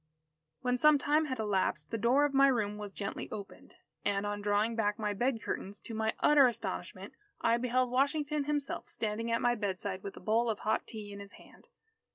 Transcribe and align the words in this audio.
When 0.61 0.79
some 0.79 0.97
time 0.97 1.25
had 1.25 1.37
elapsed, 1.37 1.91
the 1.91 1.97
door 1.99 2.25
of 2.25 2.33
my 2.33 2.47
room 2.47 2.79
was 2.79 2.91
gently 2.91 3.29
opened. 3.31 3.75
And, 4.03 4.25
on 4.25 4.41
drawing 4.41 4.75
back 4.75 4.97
my 4.97 5.13
bed 5.13 5.43
curtains, 5.43 5.79
to 5.81 5.93
my 5.93 6.13
utter 6.21 6.47
astonishment, 6.47 7.13
I 7.39 7.57
beheld 7.57 7.91
Washington 7.91 8.45
himself 8.45 8.89
standing 8.89 9.31
at 9.31 9.41
my 9.43 9.53
bedside 9.53 10.01
with 10.01 10.17
a 10.17 10.19
bowl 10.19 10.49
of 10.49 10.57
hot 10.61 10.87
tea 10.87 11.13
in 11.13 11.19
his 11.19 11.33
hand. 11.33 11.67